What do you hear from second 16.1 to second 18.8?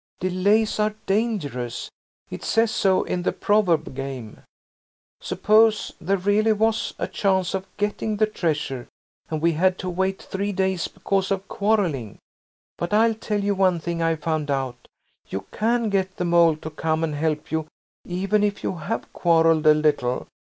the Mole to come and help you, even if you